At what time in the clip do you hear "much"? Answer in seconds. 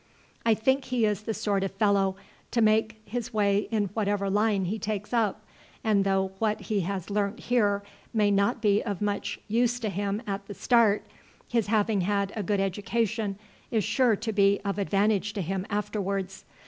8.99-9.39